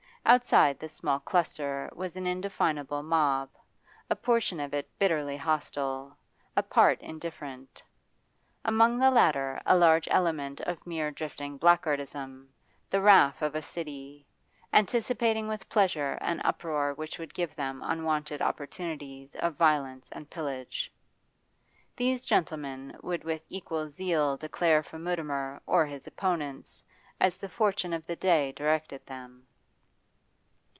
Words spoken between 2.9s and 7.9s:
mob, a portion of it bitterly hostile, a part indifferent;